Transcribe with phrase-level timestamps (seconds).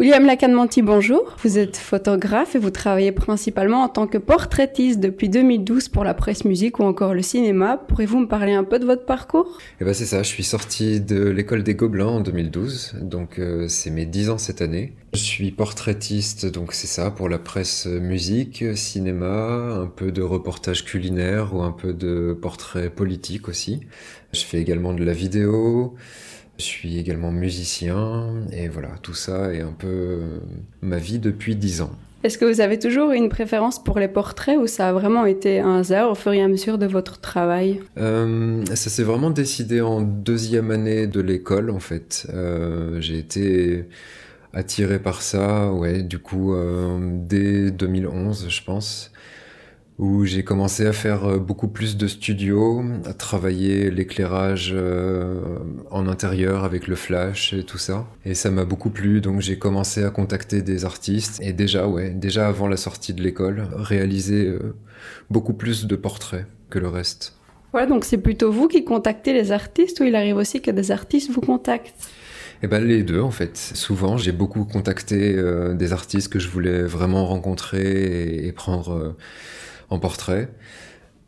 [0.00, 1.36] William Lacanmanti, bonjour.
[1.44, 6.14] Vous êtes photographe et vous travaillez principalement en tant que portraitiste depuis 2012 pour la
[6.14, 7.76] presse musique ou encore le cinéma.
[7.76, 9.58] Pourriez-vous me parler un peu de votre parcours?
[9.78, 13.68] Eh ben c'est ça, je suis sorti de l'école des Gobelins en 2012, donc euh,
[13.68, 14.94] c'est mes 10 ans cette année.
[15.12, 20.86] Je suis portraitiste, donc c'est ça, pour la presse musique, cinéma, un peu de reportage
[20.86, 23.80] culinaire ou un peu de portrait politique aussi.
[24.32, 25.94] Je fais également de la vidéo.
[26.60, 30.20] Je suis également musicien et voilà, tout ça est un peu euh,
[30.82, 31.90] ma vie depuis dix ans.
[32.22, 35.60] Est-ce que vous avez toujours une préférence pour les portraits ou ça a vraiment été
[35.60, 37.80] un hasard au fur et à mesure de votre travail?
[37.96, 42.26] Euh, Ça s'est vraiment décidé en deuxième année de l'école en fait.
[42.34, 43.86] Euh, j'ai été
[44.52, 46.54] attiré par ça, ouais, du coup,
[47.26, 49.12] dès 2011, je pense
[50.00, 55.58] où j'ai commencé à faire euh, beaucoup plus de studio, à travailler l'éclairage euh,
[55.90, 58.06] en intérieur avec le flash et tout ça.
[58.24, 61.38] Et ça m'a beaucoup plu, donc j'ai commencé à contacter des artistes.
[61.42, 64.74] Et déjà, ouais, déjà avant la sortie de l'école, réaliser euh,
[65.28, 67.34] beaucoup plus de portraits que le reste.
[67.72, 70.92] Voilà, donc c'est plutôt vous qui contactez les artistes ou il arrive aussi que des
[70.92, 72.08] artistes vous contactent?
[72.62, 73.56] Eh ben, les deux, en fait.
[73.58, 75.34] Souvent, j'ai beaucoup contacté
[75.74, 79.14] des artistes que je voulais vraiment rencontrer et, prendre
[79.90, 80.48] en portrait.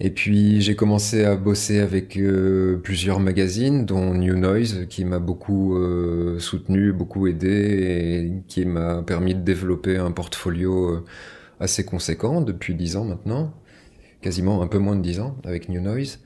[0.00, 5.20] Et puis j'ai commencé à bosser avec euh, plusieurs magazines, dont New Noise, qui m'a
[5.20, 11.04] beaucoup euh, soutenu, beaucoup aidé, et qui m'a permis de développer un portfolio euh,
[11.60, 13.54] assez conséquent depuis dix ans maintenant,
[14.20, 16.18] quasiment un peu moins de dix ans avec New Noise.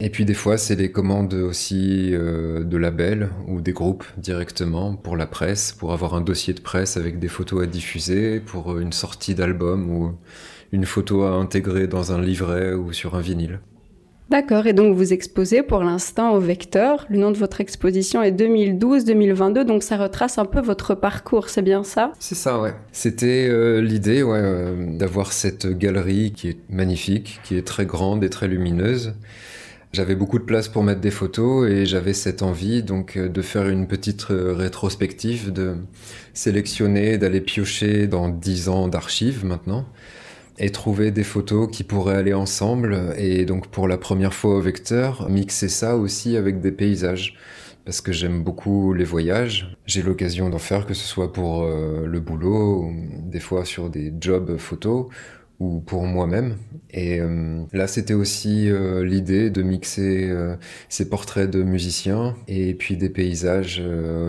[0.00, 5.16] Et puis des fois, c'est les commandes aussi de labels ou des groupes directement pour
[5.16, 8.92] la presse, pour avoir un dossier de presse avec des photos à diffuser, pour une
[8.92, 10.12] sortie d'album ou
[10.72, 13.60] une photo à intégrer dans un livret ou sur un vinyle.
[14.32, 17.04] D'accord, et donc vous exposez pour l'instant au Vecteur.
[17.10, 21.60] Le nom de votre exposition est 2012-2022, donc ça retrace un peu votre parcours, c'est
[21.60, 22.14] bien ça?
[22.18, 22.72] C'est ça, ouais.
[22.92, 28.24] C'était euh, l'idée ouais, euh, d'avoir cette galerie qui est magnifique, qui est très grande
[28.24, 29.12] et très lumineuse.
[29.92, 33.42] J'avais beaucoup de place pour mettre des photos et j'avais cette envie donc euh, de
[33.42, 35.76] faire une petite rétrospective, de
[36.32, 39.86] sélectionner, d'aller piocher dans 10 ans d'archives maintenant
[40.58, 43.14] et trouver des photos qui pourraient aller ensemble.
[43.18, 47.36] Et donc pour la première fois au vecteur, mixer ça aussi avec des paysages.
[47.84, 49.76] Parce que j'aime beaucoup les voyages.
[49.86, 52.94] J'ai l'occasion d'en faire, que ce soit pour euh, le boulot, ou
[53.28, 55.06] des fois sur des jobs photos,
[55.62, 56.56] ou pour moi-même.
[56.90, 60.30] Et euh, là, c'était aussi euh, l'idée de mixer
[60.88, 63.82] ces portraits de musiciens et puis des paysages,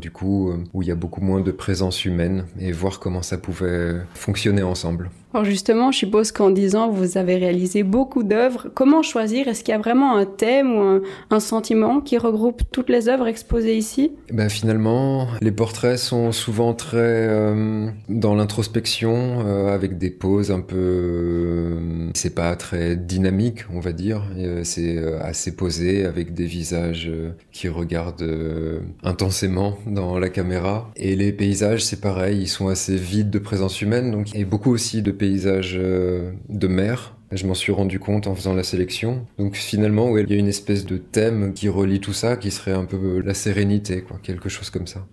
[0.00, 3.38] du coup, où il y a beaucoup moins de présence humaine et voir comment ça
[3.38, 5.10] pouvait fonctionner ensemble.
[5.36, 8.68] Alors justement, je suppose qu'en 10 ans, vous avez réalisé beaucoup d'œuvres.
[8.72, 9.48] Comment choisir?
[9.48, 13.26] Est-ce qu'il y a vraiment un thème ou un, sentiment qui regroupe toutes les œuvres
[13.26, 14.12] exposées ici?
[14.32, 20.62] Ben Finalement, les portraits sont souvent très euh, dans l'introspection, euh, avec des poses un
[20.62, 20.76] peu...
[20.78, 24.22] Euh, c'est pas très dynamique, on va dire.
[24.62, 27.12] c'est assez posé, avec des visages
[27.52, 30.90] qui regardent intensément dans la caméra.
[30.96, 34.72] Et les paysages, c'est pareil, ils sont assez vides de présence humaine, donc a beaucoup
[34.72, 37.14] aussi de paysages paysages euh, de mer.
[37.32, 39.26] Je m'en suis rendu compte en faisant la sélection.
[39.38, 42.72] Donc finalement, il y a une espèce de thème qui relie tout ça, qui serait
[42.72, 45.04] un peu la sérénité, quoi, quelque chose comme ça.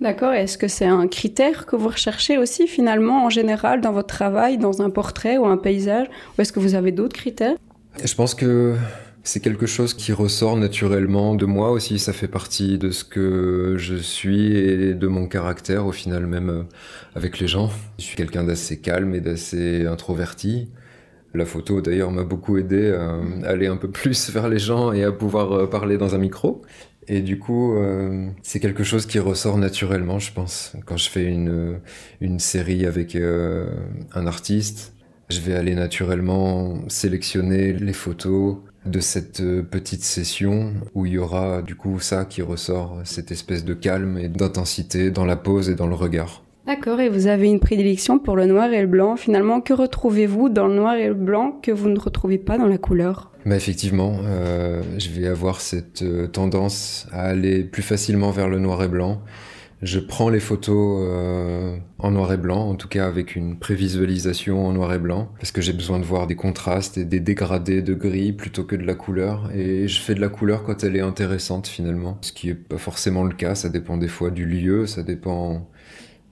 [0.00, 0.32] D'accord.
[0.32, 4.58] Est-ce que c'est un critère que vous recherchez aussi finalement en général dans votre travail,
[4.58, 6.08] dans un portrait ou un paysage?
[6.36, 7.56] Ou est-ce que vous avez d'autres critères?
[8.04, 8.74] Je pense que
[9.24, 13.76] c'est quelque chose qui ressort naturellement de moi aussi, ça fait partie de ce que
[13.78, 16.62] je suis et de mon caractère au final même euh,
[17.14, 17.70] avec les gens.
[17.98, 20.70] Je suis quelqu'un d'assez calme et d'assez introverti.
[21.34, 25.04] La photo d'ailleurs m'a beaucoup aidé à aller un peu plus vers les gens et
[25.04, 26.62] à pouvoir euh, parler dans un micro.
[27.06, 30.72] Et du coup, euh, c'est quelque chose qui ressort naturellement, je pense.
[30.84, 31.80] Quand je fais une,
[32.20, 34.94] une série avec un artiste,
[35.28, 41.18] je vais aller naturellement sélectionner les photos, de cette euh, petite session où il y
[41.18, 45.68] aura du coup ça qui ressort, cette espèce de calme et d'intensité dans la pose
[45.68, 46.42] et dans le regard.
[46.66, 49.16] D'accord, et vous avez une prédilection pour le noir et le blanc.
[49.16, 52.68] Finalement, que retrouvez-vous dans le noir et le blanc que vous ne retrouvez pas dans
[52.68, 53.32] la couleur?
[53.44, 58.60] Bah Effectivement, euh, je vais avoir cette euh, tendance à aller plus facilement vers le
[58.60, 59.20] noir et blanc
[59.82, 64.64] je prends les photos euh, en noir et blanc, en tout cas avec une prévisualisation
[64.64, 67.82] en noir et blanc, parce que j'ai besoin de voir des contrastes et des dégradés
[67.82, 69.50] de gris plutôt que de la couleur.
[69.52, 72.78] Et je fais de la couleur quand elle est intéressante finalement, ce qui est pas
[72.78, 73.56] forcément le cas.
[73.56, 75.68] Ça dépend des fois du lieu, ça dépend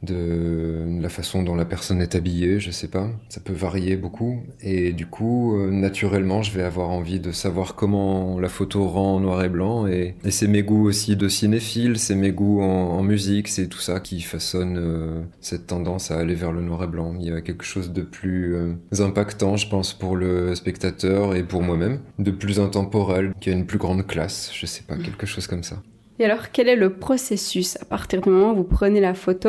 [0.03, 3.11] de la façon dont la personne est habillée, je sais pas.
[3.29, 4.43] Ça peut varier beaucoup.
[4.63, 9.17] Et du coup, euh, naturellement, je vais avoir envie de savoir comment la photo rend
[9.17, 9.87] en noir et blanc.
[9.87, 13.99] Et, c'est mes goûts aussi de cinéphile, c'est mes goûts en, musique, c'est tout ça
[13.99, 17.15] qui façonne euh, cette tendance à aller vers le noir et blanc.
[17.19, 21.43] Il y a quelque chose de plus euh, impactant, je pense, pour le spectateur et
[21.43, 25.27] pour moi-même, de plus intemporel, qui a une plus grande classe, je sais pas, quelque
[25.27, 25.83] chose comme ça.
[26.21, 27.79] Et alors, quel est le processus?
[27.81, 29.49] À partir du moment où vous prenez la photo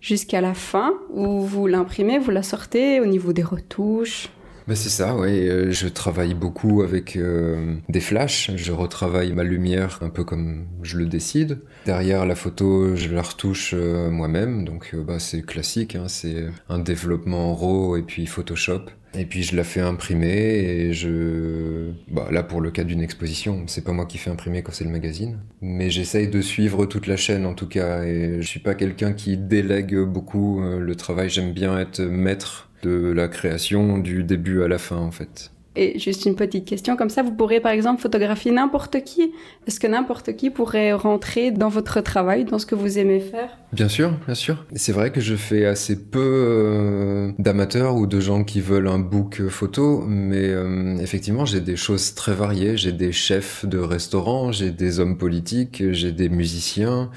[0.00, 4.28] jusqu'à la fin, où vous l'imprimez, vous la sortez au niveau des retouches?
[4.68, 5.48] Ben c'est ça, oui.
[5.48, 8.52] Euh, je travaille beaucoup avec euh, des flashs.
[8.54, 11.58] Je retravaille ma lumière un peu comme je le décide.
[11.86, 14.64] Derrière la photo, je la retouche euh, moi-même.
[14.64, 15.96] Donc bah, c'est classique.
[15.96, 16.06] Hein.
[16.06, 18.82] C'est un développement RAW et puis Photoshop.
[19.14, 21.90] Et puis je la fais imprimer et je...
[22.08, 24.84] Bah, là pour le cas d'une exposition, c'est pas moi qui fais imprimer quand c'est
[24.84, 25.38] le magazine.
[25.60, 29.12] Mais j'essaye de suivre toute la chaîne en tout cas et je suis pas quelqu'un
[29.12, 31.28] qui délègue beaucoup le travail.
[31.28, 35.51] J'aime bien être maître de la création du début à la fin en fait.
[35.74, 39.32] Et juste une petite question comme ça, vous pourrez par exemple photographier n'importe qui.
[39.66, 43.56] Est-ce que n'importe qui pourrait rentrer dans votre travail, dans ce que vous aimez faire?
[43.72, 44.66] Bien sûr, bien sûr.
[44.74, 48.98] C'est vrai que je fais assez peu euh, d'amateurs ou de gens qui veulent un
[48.98, 52.76] book photo, mais euh, effectivement j'ai des choses très variées.
[52.76, 57.10] J'ai des chefs de restaurants, j'ai des hommes politiques, j'ai des musiciens.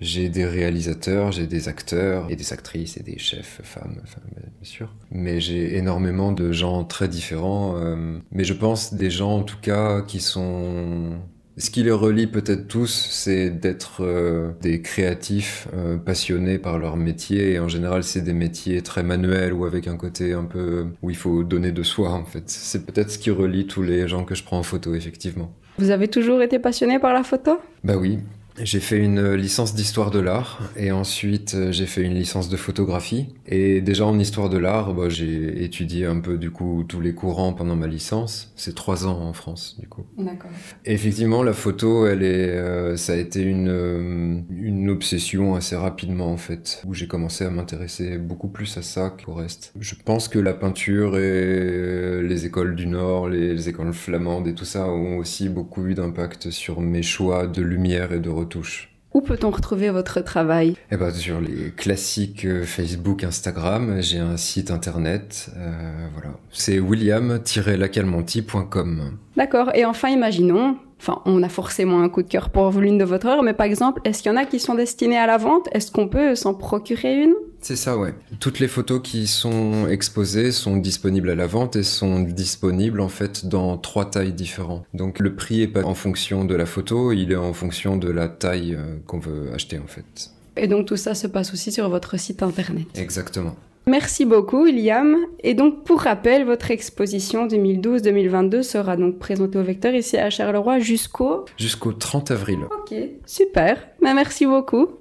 [0.00, 4.94] J'ai des réalisateurs, j'ai des acteurs et des actrices et des chefs femmes, bien sûr.
[5.10, 7.76] Mais j'ai énormément de gens très différents.
[7.76, 11.20] Euh, mais je pense des gens en tout cas qui sont
[11.60, 16.96] ce qui les relie peut-être tous, c'est d'être euh, des créatifs euh, passionnés par leur
[16.96, 17.52] métier.
[17.52, 21.10] Et en général, c'est des métiers très manuels ou avec un côté un peu où
[21.10, 22.44] il faut donner de soi, en fait.
[22.46, 25.52] C'est peut-être ce qui relie tous les gens que je prends en photo, effectivement.
[25.78, 27.58] Vous avez toujours été passionné par la photo?
[27.84, 28.18] Bah oui,
[28.62, 32.56] j'ai fait une licence d'histoire de l'art et ensuite euh, j'ai fait une licence de
[32.56, 33.28] photographie.
[33.46, 37.14] Et déjà en histoire de l'art, bah, j'ai étudié un peu du coup tous les
[37.14, 38.52] courants pendant ma licence.
[38.56, 40.04] C'est trois ans en France du coup.
[40.18, 40.50] D'accord.
[40.84, 46.32] Effectivement, la photo, elle est, euh, ça a été une, euh, une obsession assez rapidement
[46.32, 49.72] en fait, où j'ai commencé à m'intéresser beaucoup plus à ça qu'au reste.
[49.78, 54.54] Je pense que la peinture et les écoles du Nord, les, les écoles flamandes et
[54.54, 58.88] tout ça ont aussi beaucoup eu d'impact sur mes choix de lumière et de retouche.
[59.12, 60.76] Où peut-on retrouver votre travail?
[60.92, 65.50] Eh ben, Sur les classiques euh, Facebook, Instagram, j'ai un site internet.
[65.56, 66.30] Euh, voilà.
[66.52, 69.18] C'est william-lacalmonti.com.
[69.36, 69.74] D'accord.
[69.74, 73.26] Et enfin, imaginons, Enfin, on a forcément un coup de cœur pour l'une de votre
[73.26, 75.66] œuvre, mais par exemple, est-ce qu'il y en a qui sont destinées à la vente?
[75.72, 77.32] Est-ce qu'on peut s'en procurer une?
[77.60, 78.14] C'est ça, ouais.
[78.40, 83.08] Toutes les photos qui sont exposées sont disponibles à la vente et sont disponibles en
[83.08, 84.84] fait dans trois tailles différentes.
[84.94, 88.10] Donc le prix est pas en fonction de la photo, il est en fonction de
[88.10, 90.30] la taille euh, qu'on veut acheter en fait.
[90.56, 92.86] Et donc tout ça se passe aussi sur votre site internet.
[92.94, 93.54] Exactement.
[93.86, 95.16] Merci beaucoup, William.
[95.42, 100.78] Et donc, pour rappel, votre exposition 2012-2022 sera donc présentée au Vecteur ici à Charleroi
[100.78, 101.46] jusqu'au...
[101.58, 102.58] Jusqu'au 30 avril.
[102.70, 102.94] Ok,
[103.26, 103.88] super.
[104.02, 104.99] Ben, merci beaucoup.